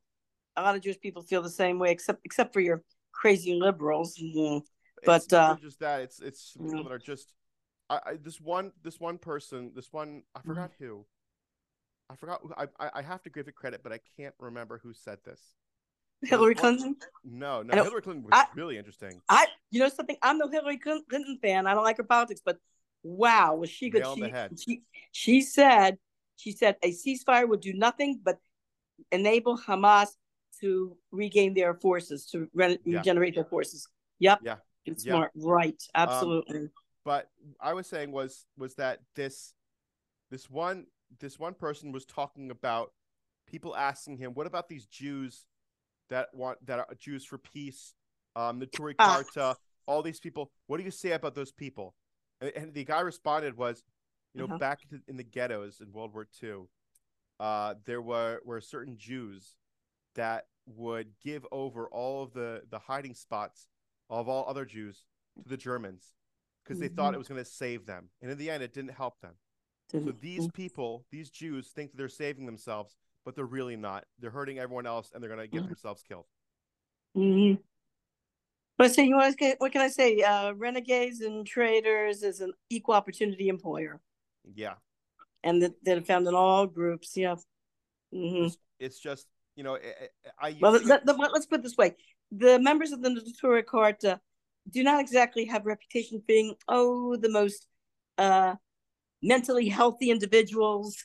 [0.57, 4.17] a lot of Jewish people feel the same way, except except for your crazy liberals.
[4.17, 4.59] Mm-hmm.
[5.05, 6.83] But it's uh, just that it's it's people mm-hmm.
[6.85, 7.33] that are just.
[7.91, 10.49] I, I, this one this one person this one I mm-hmm.
[10.49, 10.85] forgot mm-hmm.
[10.85, 11.07] who.
[12.11, 12.41] I forgot.
[12.79, 15.41] I I have to give it credit, but I can't remember who said this.
[16.23, 16.97] Hillary Clinton?
[17.25, 17.83] No, no.
[17.83, 19.21] Hillary Clinton was I, really interesting.
[19.29, 20.17] I, you know, something.
[20.23, 21.67] I'm no Hillary Clinton fan.
[21.67, 22.59] I don't like her politics, but
[23.03, 24.07] wow, was she good?
[24.15, 25.99] She, she, she said
[26.43, 28.39] she said a ceasefire would do nothing but
[29.13, 30.09] enable Hamas
[30.61, 32.99] to regain their forces, to re- yeah.
[32.99, 33.87] regenerate their forces.
[34.19, 34.41] Yep.
[34.43, 34.57] Yeah.
[34.85, 35.31] It's smart.
[35.37, 35.81] Right.
[35.95, 36.59] Um, Absolutely.
[36.59, 36.71] Um,
[37.05, 39.55] but I was saying was was that this
[40.31, 40.87] this one
[41.21, 42.93] this one person was talking about
[43.47, 45.47] people asking him, "What about these Jews
[46.11, 47.95] that want that are Jews for peace?"
[48.35, 49.23] Um, the Neturei Ah.
[49.23, 50.51] Karta, all these people.
[50.67, 51.95] What do you say about those people?
[52.41, 53.85] And, and the guy responded was,
[54.35, 54.59] you know, Uh-huh.
[54.59, 56.65] back in the ghettos in World War II,
[57.41, 59.57] uh, there were were certain Jews
[60.15, 63.69] that would give over all of the the hiding spots
[64.09, 65.05] of all other Jews
[65.43, 66.15] to the Germans
[66.63, 67.15] because they thought Mhm.
[67.17, 69.37] it was going to save them, and in the end, it didn't help them.
[69.89, 74.07] So Didn't- these people, these Jews, think that they're saving themselves, but they're really not.
[74.19, 75.69] They're hurting everyone else, and they're going to get Mhm.
[75.69, 76.27] themselves killed.
[77.17, 77.63] Mhm.
[78.79, 80.23] But say you want to what can I say?
[80.23, 84.01] Uh, renegades and traitors is an equal opportunity employer,
[84.45, 84.75] Yeah,
[85.45, 87.13] and that are found in all groups.
[87.17, 87.37] Yeah.
[88.13, 88.49] hmm
[88.83, 89.27] it's just
[89.57, 90.09] you know, I,
[90.41, 91.95] I I Well, to let, us put it this way:
[92.31, 94.21] the members of the Neturei Karta
[94.71, 97.67] do not exactly have reputation for being oh the most
[98.19, 98.55] uh,
[99.23, 101.05] mentally healthy individuals.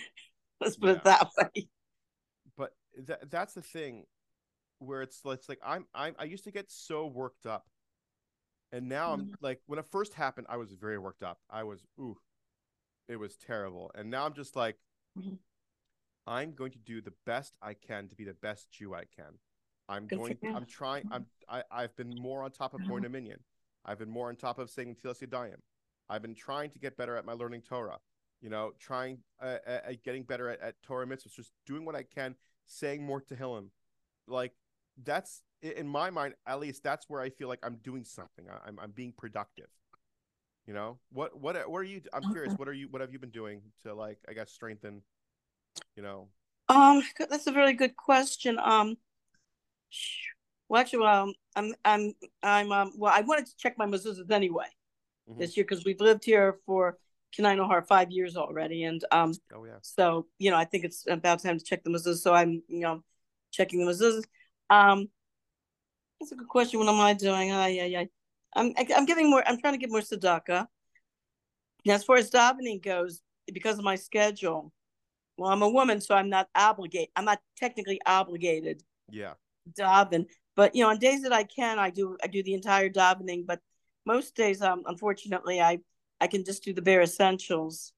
[0.60, 1.68] Let's put it that way.
[2.56, 2.72] but
[3.06, 4.04] that that's the thing
[4.78, 7.66] where it's it's like I'm I'm I used to get so worked up,
[8.72, 11.38] and now I'm like when it first happened, I was very worked up.
[11.50, 12.16] I was ooh,
[13.10, 14.78] it was terrible, and now I'm just like,
[15.18, 15.38] Mhm.
[16.26, 19.38] I'm going to do the best I can to be the best Jew I can.
[19.88, 20.38] I'm Good going.
[20.54, 21.08] I'm trying.
[21.10, 21.26] I'm.
[21.48, 23.40] I, I've been more on top of Boy Dominion.
[23.84, 25.60] I've been more on top of saying Tilas Yadayim.
[26.08, 27.98] I've been trying to get better at my learning Torah.
[28.40, 31.96] You know, trying uh, at, at getting better at, at Torah mitzvahs, just doing what
[31.96, 33.70] I can, saying more Tehillim.
[34.28, 34.52] Like
[35.02, 38.46] that's in my mind, at least that's where I feel like I'm doing something.
[38.48, 39.68] I, I'm I'm being productive.
[40.70, 41.36] You know what?
[41.36, 41.68] What?
[41.68, 42.00] What are you?
[42.12, 42.54] I'm curious.
[42.56, 42.86] What are you?
[42.88, 44.18] What have you been doing to like?
[44.28, 45.02] I guess strengthen.
[45.96, 46.28] You know.
[46.68, 48.56] Um, that's a really good question.
[48.56, 48.96] Um,
[50.68, 54.66] well, actually, um, I'm, I'm, I'm, um, well, I wanted to check my mezuzahs anyway
[55.28, 55.38] Mhm.
[55.38, 56.98] this year because we've lived here for
[57.36, 59.78] Kanai five years already, and um, Oh yeah.
[59.82, 62.18] so you know, I think it's about time to check the mezuzahs.
[62.18, 63.02] So I'm, you know,
[63.50, 64.24] checking the mezuzahs.
[64.70, 65.08] Um,
[66.20, 66.78] that's a good question.
[66.78, 67.50] What am I doing?
[67.50, 68.08] Ay, ay, ay.
[68.54, 69.46] I'm, I'm giving more.
[69.46, 70.66] I'm trying to give more tzedakah.
[71.86, 73.20] Now, as far as davening goes,
[73.52, 74.72] because of my schedule,
[75.36, 77.08] well, I'm a woman, so I'm not obligated.
[77.16, 79.34] I'm not technically obligated Yeah.
[79.76, 82.16] to daven, but you know, on days that I can, I do.
[82.22, 83.46] I do the entire davening.
[83.46, 83.60] But
[84.04, 85.78] most days, um, unfortunately, I
[86.20, 87.92] I can just do the bare essentials.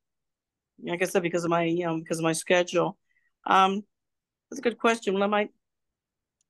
[0.82, 2.98] Like I said, because of my you know because of my schedule.
[3.46, 3.82] Um,
[4.50, 5.20] that's a good question.
[5.20, 5.48] Am I?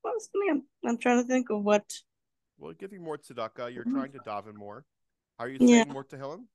[0.04, 0.14] Well,
[0.50, 1.84] I'm, I'm trying to think of what.
[2.62, 3.90] Well, giving more tzedakah, you're Mhm.
[3.90, 4.86] trying to daven more.
[5.40, 5.82] Are you Yeah.
[5.82, 6.46] saying more Tehillim?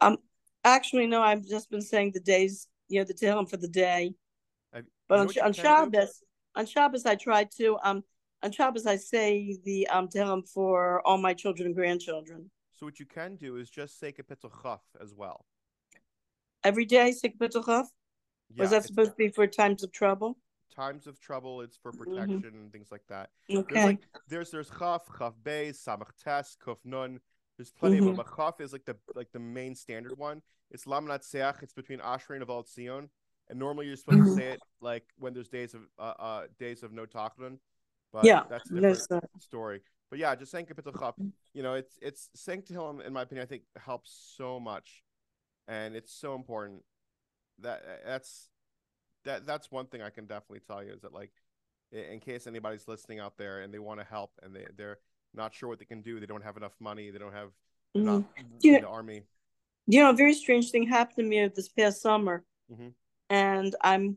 [0.00, 0.18] Um,
[0.62, 1.20] actually, no.
[1.20, 2.68] I've just been saying the days.
[2.86, 4.14] You know, the Tehillim for the day.
[4.72, 5.52] Have- But on, on?
[5.52, 6.22] Shabbos,
[6.54, 7.78] on Shabbos, I try to.
[7.82, 8.04] Um,
[8.44, 13.00] on Shabbos, I say the um Tehillim for all my children and grandchildren So what
[13.00, 15.44] you can do is just say Kapitel Chaf as well.
[16.62, 17.10] every day.
[17.10, 17.86] Sik B'Tuchav.
[18.50, 20.38] Yeah, Was that supposed to be for times of trouble?
[20.78, 21.60] Times of trouble.
[21.60, 21.98] It's for Mhm.
[21.98, 23.30] protection and things like that.
[23.48, 23.84] There's Okay.
[23.84, 27.20] like there's there's Chaf, Chaf Beis, Samach Tes, Kuf Nun.
[27.56, 30.40] There's plenty of them, but Chaf is like the like the main standard one.
[30.70, 31.62] It's Lamnatzeach.
[31.64, 33.10] It's between Ashrei and Uva Letzion,
[33.48, 34.24] and normally you're supposed Mhm.
[34.26, 37.58] to say it like when there's days of uh, uh days of no Tachnun.
[38.12, 39.82] But Yeah, that's a different There's, uh, story.
[40.10, 41.16] But yeah, just saying Kapitel Chaf.
[41.16, 41.30] Mm-hmm.
[41.54, 45.02] you know, it's it's saying Tehillim, in my opinion, I think helps so much,
[45.66, 46.84] and it's so important.
[47.58, 48.48] That that's
[49.28, 51.30] that that's one thing I can definitely tell you is that like,
[51.92, 54.98] in case anybody's listening out there and they want to help and they they're
[55.34, 57.50] not sure what they can do, they don't have enough money, they don't have
[57.94, 58.24] not
[58.62, 59.22] you- in the army.
[59.86, 62.92] you know, a very strange thing happened to me this past summer, Mhm.
[63.30, 64.16] and I'm,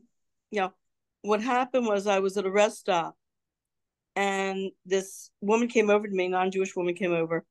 [0.50, 0.72] you know,
[1.22, 3.16] what happened was I was at a rest stop,
[4.16, 7.44] and this woman came over to me, non-Jewish woman came over,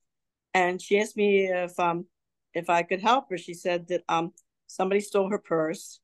[0.53, 2.07] and she asked me if um
[2.53, 3.37] if I could help her.
[3.37, 4.33] She said that um
[4.67, 6.00] somebody stole her purse,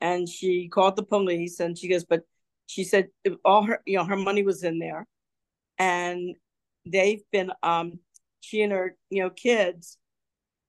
[0.00, 2.22] and she called the police, and she goes, but
[2.66, 3.08] she said
[3.44, 5.06] all her you know her money was in there,
[5.78, 6.36] and
[6.86, 7.98] they've been um
[8.40, 9.98] she and her you know kids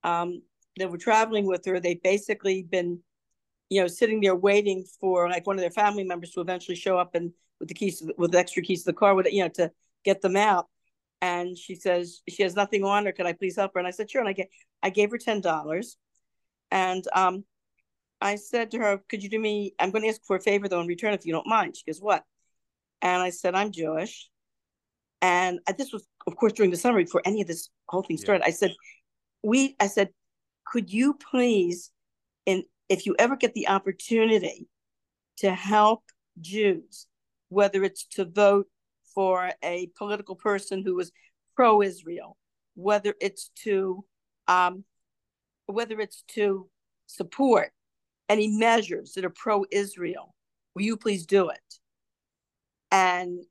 [0.03, 0.41] um
[0.77, 1.79] that were traveling with her.
[1.79, 2.99] They've basically been
[3.69, 6.97] you know sitting there waiting for like one of their family members to eventually show
[6.97, 9.49] up and with the keys with the extra keys to the car with you know
[9.49, 9.71] to
[10.03, 10.67] get them out.
[11.21, 13.11] And she says she has nothing on her.
[13.11, 13.79] Could i please help her?
[13.79, 14.21] And i said sure.
[14.21, 14.49] And i get
[14.81, 15.97] i gave her ten dollars.
[16.71, 17.43] And um
[18.21, 20.67] i said to her could you do me i'm going to ask for a favor
[20.67, 21.75] though in return if you don't mind.
[21.77, 22.23] She goes what?
[23.01, 24.29] And i said i'm jewish.
[25.21, 28.23] And this was of course during the summer before any of this whole thing Yeah.
[28.23, 28.43] started.
[28.45, 28.73] I said
[29.43, 30.09] we i said
[30.65, 31.91] could you please
[32.45, 34.67] and if you ever get the opportunity
[35.37, 36.03] to help
[36.41, 37.07] Jews,
[37.49, 38.67] whether it's to vote
[39.13, 41.11] for a political person who was
[41.55, 42.37] pro Israel,
[42.75, 44.03] whether it's to
[44.47, 44.83] um,
[45.65, 46.69] whether it's to
[47.05, 47.71] support
[48.29, 50.33] any measures that are pro-Israel,
[50.75, 51.59] will you please do it?
[52.91, 53.43] And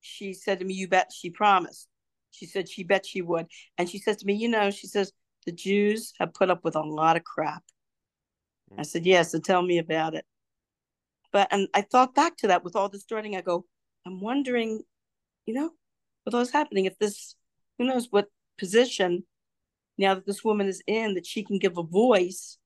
[0.00, 1.88] she said to me, You bet she promised.
[2.30, 3.46] She said she bet she would.
[3.78, 5.12] And she says to me, You know, she says,
[5.44, 7.62] the Jews have put up with a lot of crap.
[8.70, 8.80] Mm-hmm.
[8.80, 10.24] I said, Yes, so tell me about it.
[11.32, 13.36] But and I thought back to that with all this starting.
[13.36, 13.64] I go,
[14.06, 14.82] I'm wondering,
[15.46, 15.70] you know,
[16.24, 17.34] with all this happening, if this,
[17.78, 18.26] who knows what
[18.58, 19.24] position
[19.98, 22.58] now that this woman is in, that she can give a voice,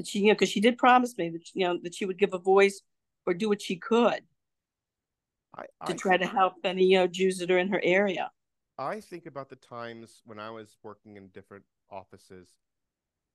[0.00, 2.18] that she, you know, because she did promise me that, you know, that she would
[2.18, 2.80] give a voice
[3.26, 4.22] or do what she could
[5.54, 8.30] I, to try to help any, you know, Jews that are in her area.
[8.78, 12.48] I think about the times when I was working in different offices.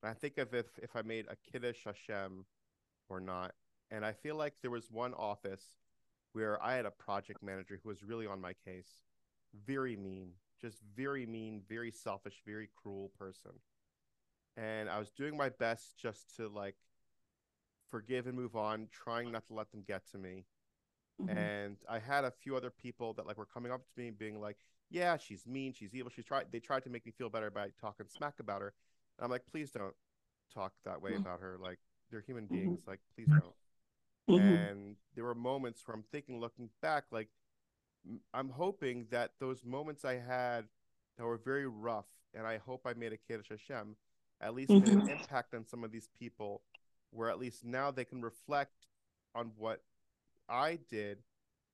[0.01, 2.45] And I think of if, if I made a Kiddush Hashem
[3.09, 3.53] or not.
[3.91, 5.63] And I feel like there was one office
[6.33, 8.89] where I had a project manager who was really on my case.
[9.67, 13.51] Very mean, just very mean, very selfish, very cruel person.
[14.57, 16.75] And I was doing my best just to like
[17.89, 20.45] forgive and move on, trying not to let them get to me.
[21.21, 21.37] Mm-hmm.
[21.37, 24.39] And I had a few other people that like were coming up to me being
[24.39, 24.57] like,
[24.89, 27.69] "Yeah, she's mean, she's evil, she's tried." They tried to make me feel better by
[27.79, 28.73] talking smack about her.
[29.17, 29.93] And I'm like, "Please don't
[30.53, 31.21] talk that way mm-hmm.
[31.21, 31.57] about her.
[31.61, 31.79] Like
[32.11, 32.55] they're human mm-hmm.
[32.55, 32.81] beings.
[32.87, 33.55] Like please don't."
[34.29, 34.47] Mm-hmm.
[34.47, 37.29] And there were moments where I'm thinking, looking back, like
[38.33, 40.65] I'm hoping that those moments I had
[41.17, 43.95] that were very rough, and I hope I made a Kiddush Hashem,
[44.41, 45.09] at least made an mm-hmm.
[45.09, 46.61] impact on some of these people,
[47.11, 48.87] where at least now they can reflect
[49.33, 49.81] on what
[50.49, 51.19] I did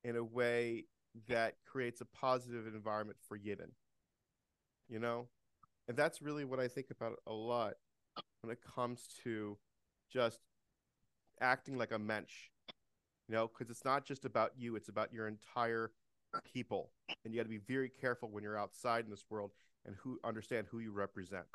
[0.03, 0.85] in a way
[1.27, 3.71] that creates a positive environment for Yidden.
[4.89, 5.27] You know?
[5.87, 7.73] And that's really what I think about a lot
[8.41, 9.57] when it comes to
[10.11, 10.39] just
[11.39, 12.49] acting like a mensch.
[13.27, 15.91] You know, because it's not just about you, it's about your entire
[16.53, 16.91] people.
[17.23, 19.51] And you got to be very careful when you're outside in this world
[19.85, 21.45] and who understand who you represent.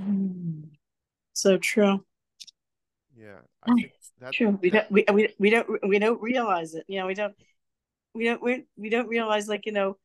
[0.00, 0.70] Mm.
[1.32, 2.04] So true.
[3.16, 4.58] Yeah, I ah, think that's true.
[4.60, 6.84] We don't we, we, we don't we don't realize it.
[6.88, 7.34] You know, we don't
[8.14, 9.96] we don't we, we don't realize like you know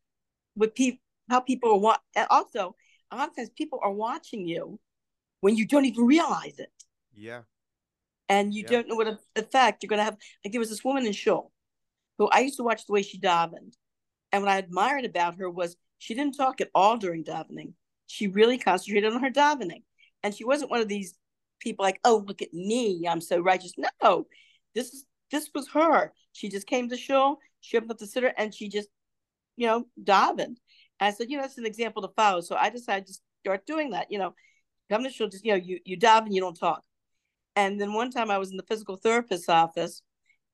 [0.56, 1.00] what people
[1.30, 2.76] how people are wa- also
[3.12, 4.80] a lot of times people are watching you
[5.42, 6.72] when you don't even realize it.
[7.16, 7.42] Yeah.
[8.30, 8.70] And you yeah.
[8.70, 10.18] don't know what effect you're gonna have.
[10.44, 11.52] Like there was this woman in shul
[12.18, 13.74] who I used to watch the way she davened,
[14.32, 17.74] and what I admired about her was she didn't talk at all during davening.
[18.12, 19.84] She really concentrated on her davening,
[20.22, 21.18] and she wasn't one of these
[21.62, 23.74] people like, oh, look at me, I'm so righteous.
[24.04, 24.28] No,
[24.76, 26.12] this is this was her.
[26.34, 28.90] She just came to shul, she opened up the siddur, and she just,
[29.56, 30.58] you know, davened.
[31.00, 32.42] And I said, you know, that's an example to follow.
[32.42, 33.14] So I decided to
[33.46, 34.12] start doing that.
[34.12, 34.36] You know,
[34.90, 36.84] come to shul, just you know, you you daven, you don't talk.
[37.56, 40.02] And then one time I was in the physical therapist's office,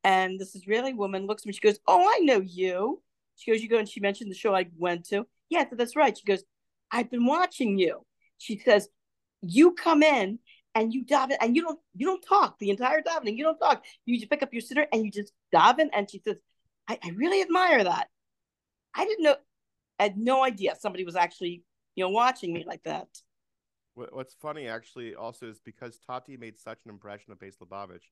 [0.03, 1.53] and this Israeli woman looks at me.
[1.53, 3.01] She goes, "Oh, I know you."
[3.35, 5.25] She goes, "You go," and she mentioned the shul I went to.
[5.49, 6.15] Yeah, that's right.
[6.15, 6.43] She goes,
[6.91, 8.05] "I've been watching you."
[8.37, 8.89] She says,
[9.41, 10.39] "You come in
[10.77, 13.35] and you daven in and you don't you don't talk the entire davening.
[13.35, 13.83] You don't talk.
[14.05, 15.89] You just pick up your siddur and you just daven in.
[15.93, 16.37] And she says,
[16.87, 18.07] I, I really admire that.
[18.93, 19.35] I didn't know.
[19.99, 21.63] I had no idea somebody was actually
[21.95, 23.07] you know watching me like that.
[23.95, 28.11] What's funny actually also is because Tati made such an impression of Beis Lubavitch,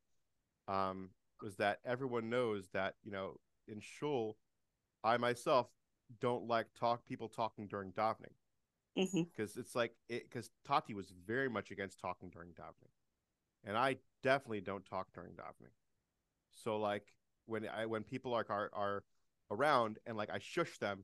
[0.68, 1.12] um,
[1.44, 4.38] was that everyone knows that you know in shul,
[5.04, 5.68] I myself
[6.20, 8.34] don't like talk people talking during davening
[8.96, 9.60] because mm-hmm.
[9.60, 12.92] it's like it because Tati was very much against talking during davening,
[13.64, 15.74] and I definitely don't talk during davening.
[16.52, 17.04] So like
[17.46, 19.04] when I when people like are are
[19.52, 21.04] around and like I shush them,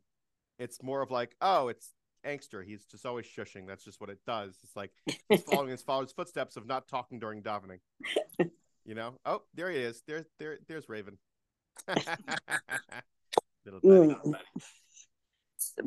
[0.58, 1.92] it's more of like oh it's
[2.26, 2.64] angster.
[2.64, 3.68] He's just always shushing.
[3.68, 4.58] That's just what it does.
[4.64, 4.92] It's like
[5.30, 7.80] he's following his father's footsteps of not talking during davening.
[8.86, 9.20] you know?
[9.26, 10.02] Oh, there he is.
[10.08, 11.18] There's there there's Raven.
[13.66, 14.34] Little mm.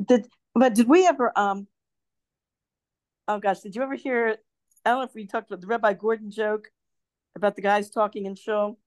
[0.07, 1.67] Did but did we ever um
[3.27, 4.37] oh gosh, did you ever hear?
[4.83, 6.69] I don't know if we talked about the Rabbi Gordon joke
[7.35, 8.79] about the guys talking in shul.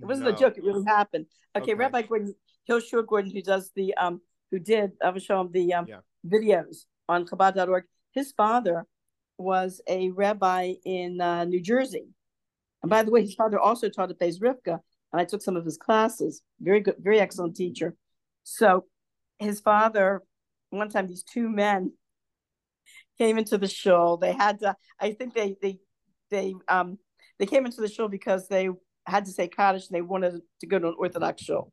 [0.00, 0.34] It wasn't no.
[0.34, 1.26] a joke; it really happened.
[1.56, 1.74] Okay, okay.
[1.74, 2.34] Rabbi Gordon,
[2.68, 6.00] Yehoshua Gordon, who does the um, who did I was showing the um yeah.
[6.26, 7.84] videos on Chabad.org.
[8.12, 8.86] His father
[9.38, 12.08] was a rabbi in uh, New Jersey,
[12.82, 14.78] and by the way, his father also taught at Beis Rivka,
[15.12, 16.42] and I took some of his classes.
[16.60, 17.94] Very good, very excellent teacher.
[18.42, 18.84] So,
[19.38, 20.22] his father,
[20.70, 21.92] one time, these two men
[23.18, 24.16] came into the shul.
[24.16, 24.76] They had to.
[24.98, 25.78] I think they they
[26.30, 26.98] they um
[27.38, 28.68] they came into the shul because they
[29.06, 31.72] had to say Kaddish and they wanted to go to an Orthodox shul.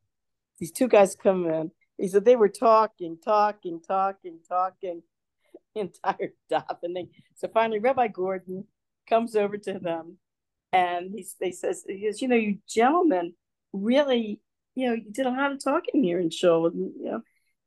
[0.58, 1.70] These two guys come in.
[1.96, 5.02] He said they were talking, talking, talking, talking,
[5.74, 7.08] entire davening.
[7.36, 8.64] So finally, Rabbi Gordon
[9.08, 10.18] comes over to them,
[10.72, 13.34] and he they says, he says, you know, you gentlemen
[13.72, 14.40] really,
[14.74, 17.22] you know, you did a lot of talking here in shul, you know,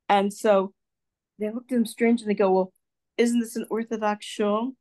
[0.08, 0.72] and so
[1.38, 2.72] they looked at him strange and they go, Well,
[3.16, 4.72] isn't this an Orthodox shul?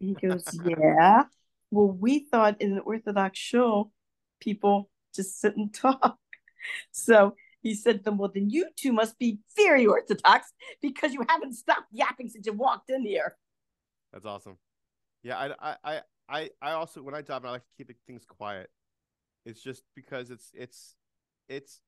[0.00, 1.24] And he goes, Yeah.
[1.70, 3.92] Well, we thought in an Orthodox shul,
[4.40, 6.18] people just sit and talk.
[6.92, 11.24] So he said to them, Well, then you two must be very Orthodox because you
[11.28, 13.36] haven't stopped yapping since you walked in here.
[14.12, 14.56] That's awesome.
[15.22, 18.70] Yeah, I, I, I, I also when I job, I like to keep things quiet.
[19.44, 20.94] It's just because it's it's
[21.48, 21.80] it's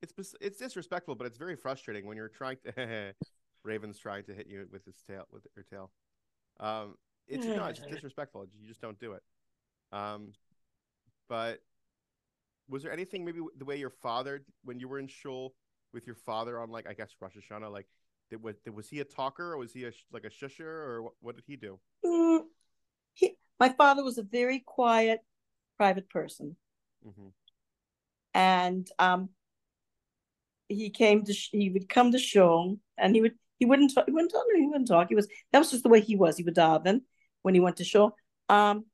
[0.00, 3.12] it's it's disrespectful, but it's very frustrating when you're trying to
[3.64, 5.90] Raven's trying to hit you with his tail with her tail.
[6.60, 6.96] Um,
[7.26, 8.46] it's you know it's disrespectful.
[8.60, 9.22] You just don't do it.
[9.92, 10.32] Um,
[11.28, 11.60] but
[12.68, 15.54] was there anything maybe the way your father when you were in shul
[15.92, 17.86] with your father on like I guess Rosh Hashanah like
[18.30, 21.12] did, was, was he a talker or was he a like a shusher or what,
[21.20, 21.78] what did he do?
[22.04, 22.40] Mm,
[23.12, 25.20] he, my father was a very quiet,
[25.76, 26.56] private person,
[27.06, 27.28] mm-hmm.
[28.34, 29.30] and um,
[30.68, 33.34] he came to he would come to shul and he would
[33.64, 35.08] he wouldn't talk, he wouldn't talk he wouldn't talk.
[35.08, 36.36] He was that was just the way he was.
[36.36, 37.00] He would daven
[37.42, 38.14] when he went to shul.
[38.50, 38.84] Um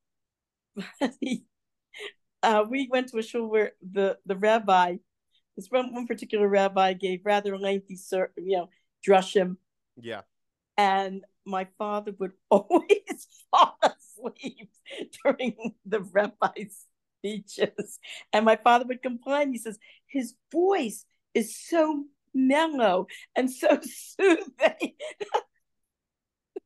[1.21, 1.45] he,
[2.45, 4.97] uh, we went to a shul where the the rabbi
[5.57, 7.99] this one, one particular rabbi gave rather lengthy
[8.37, 8.69] you know
[9.07, 9.57] drushim.
[10.01, 10.23] Yeah.
[10.79, 14.71] And my father would always fall asleep
[15.25, 16.87] during the rabbi's
[17.19, 17.99] speeches.
[18.33, 19.51] And my father would complain.
[19.53, 21.05] He says his voice
[21.35, 22.05] is so
[22.35, 23.07] mellow
[23.37, 24.95] and so soothing.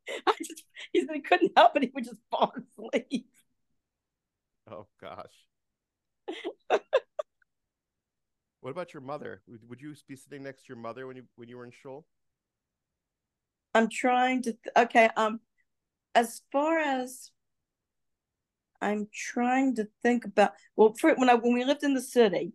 [0.27, 3.27] I just he couldn't help it, he would just fall asleep.
[4.71, 5.35] Oh gosh.
[8.61, 9.43] what about your mother?
[9.69, 12.07] Would, you be sitting next to your mother when you when you were in shul?
[13.75, 15.41] I'm trying to th- okay, um
[16.15, 17.31] as far as
[18.81, 22.53] I'm trying to think about well for when I when we lived in the city,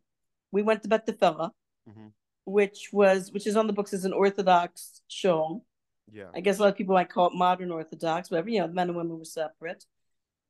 [0.52, 1.52] we went to Beth Tfiloh
[1.88, 2.08] mm-hmm.
[2.50, 5.66] Which was which is on the books as an Orthodox shul.
[6.12, 6.30] Yeah.
[6.34, 8.50] I guess a lot of people might call it modern Orthodox, whatever.
[8.50, 9.86] You know, men and women were separate.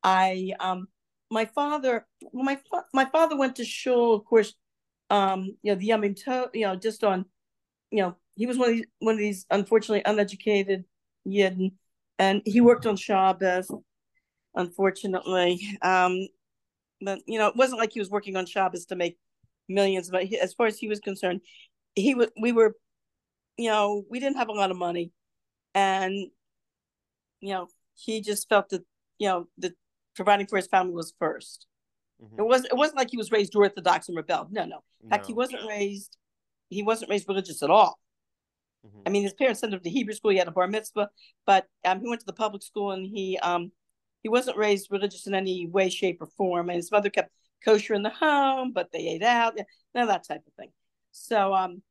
[0.03, 0.87] I um
[1.29, 2.59] my father well, my
[2.93, 4.53] my father went to shul, of course,
[5.09, 7.25] um, you know, the Yamim To, you know, just on,
[7.91, 10.85] you know, he was one of these one of these unfortunately uneducated
[11.27, 11.73] Yidden,
[12.17, 13.71] and he worked on Shabbos,
[14.55, 15.77] unfortunately.
[15.81, 16.27] Um,
[17.01, 19.17] but you know, it wasn't like he was working on Shabbos to make
[19.67, 21.41] millions, but he, as far as he was concerned,
[22.01, 22.75] he was we were,
[23.57, 25.11] you know, we didn't have a lot of money,
[25.73, 26.13] and
[27.41, 28.83] you know, he just felt that
[29.17, 29.73] you know that
[30.15, 31.59] providing for his family was 1st
[32.21, 32.39] mm-hmm.
[32.39, 34.51] It was it wasn't like he was raised orthodox and rebelled.
[34.51, 34.79] No, no.
[35.03, 35.27] In fact, no.
[35.27, 36.17] he wasn't raised
[36.69, 37.99] he wasn't raised religious at all.
[38.85, 39.01] Mm-hmm.
[39.05, 40.31] I mean, his parents sent him to Hebrew school.
[40.31, 41.09] He had a bar mitzvah,
[41.45, 43.71] but um, he went to the public school and he um
[44.21, 46.69] he wasn't raised religious in any way, shape, or form.
[46.69, 47.31] And his mother kept
[47.63, 49.55] kosher in the home, but they ate out,
[49.95, 50.71] none of that type of thing.
[51.11, 51.81] So, um,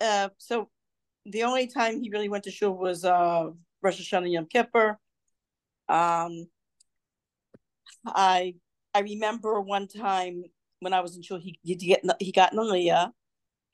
[0.00, 0.68] uh, so
[1.26, 3.50] the only time he really went to shul was uh,
[3.82, 4.98] Rosh Hashanah Yom Kippur.
[5.88, 6.48] Um,
[8.06, 8.54] I
[8.94, 10.44] I remember one time
[10.80, 13.12] when I was in shul, he he get he got an aliyah,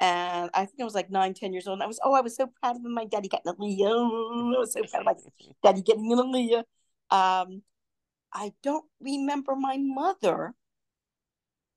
[0.01, 1.77] and I think I was like nine, ten years old.
[1.77, 2.95] And I was oh, I was so proud of him.
[2.95, 4.57] My daddy got an aliyah.
[4.57, 5.15] I was so proud of my
[5.63, 6.65] daddy getting an aliyah.
[7.11, 7.63] Um,
[8.33, 10.55] I don't remember my mother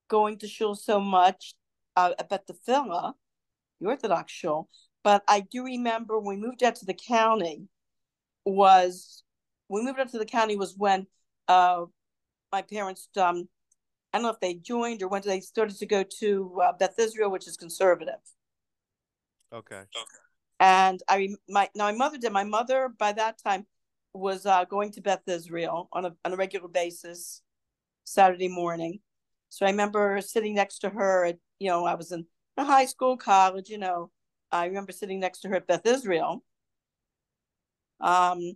[0.07, 1.53] going to shul so much
[1.95, 3.13] uh, at the Tefillah,
[3.79, 4.69] the Orthodox shul,
[5.03, 7.67] but I do remember when we moved out to the county
[8.45, 9.23] was
[9.69, 11.07] we moved out to the county was when
[11.47, 11.85] uh,
[12.51, 13.47] my parents um,
[14.13, 16.97] I don't know if they joined or when they started to go to uh, Beth
[16.97, 18.15] Israel, which is conservative.
[19.53, 19.83] Okay.
[20.59, 22.31] And I my now my mother did.
[22.31, 23.67] My mother by that time
[24.13, 27.41] was uh, going to Beth Israel on a on a regular basis,
[28.05, 28.99] Saturday morning.
[29.49, 31.25] So I remember sitting next to her.
[31.25, 32.25] At, you know, I was in
[32.63, 33.69] high school, college.
[33.69, 34.11] You know,
[34.51, 36.43] I remember sitting next to her at Beth Israel.
[37.99, 38.53] Um.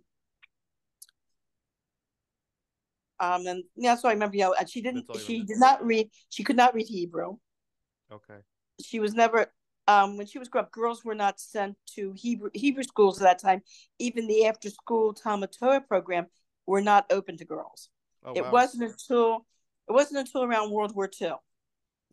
[3.20, 6.42] Um, and yeah, so I remember, you know, she didn't, she did not read, she
[6.42, 7.36] could not read Hebrew.
[8.12, 8.40] Okay.
[8.84, 9.46] She was never,
[9.86, 13.24] um, when she was growing up, girls were not sent to Hebrew Hebrew schools at
[13.24, 13.62] that time.
[13.98, 16.26] Even the after school Talmud Torah program
[16.66, 17.90] were not open to girls.
[18.24, 18.52] Oh, it wow.
[18.52, 19.46] wasn't until
[19.88, 21.32] it wasn't until around World War II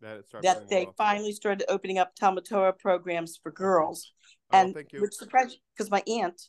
[0.00, 0.94] that, that they well.
[0.96, 4.12] finally started opening up Talmud Torah programs for girls.
[4.52, 6.40] Oh, and which surprised because my aunt,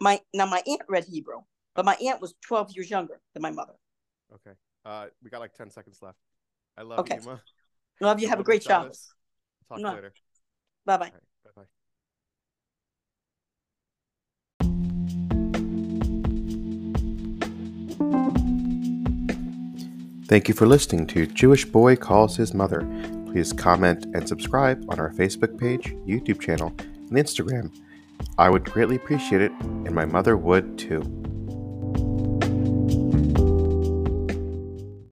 [0.00, 1.40] my now my aunt read Hebrew,
[1.74, 3.74] but my aunt was 12 years younger than my mother.
[4.34, 4.56] Okay.
[4.84, 6.18] Uh, we got like 10 seconds left.
[6.76, 7.18] I love okay.
[7.22, 7.40] you,
[8.00, 8.28] Love you.
[8.28, 8.92] Have a great job.
[9.68, 9.94] Talk no.
[9.94, 10.12] later.
[10.86, 11.12] Bye bye.
[20.30, 22.86] Thank you for listening to Jewish Boy Calls His Mother.
[23.32, 27.76] Please comment and subscribe on our Facebook page, YouTube channel, and Instagram.
[28.38, 31.19] I would greatly appreciate it, and my mother would too.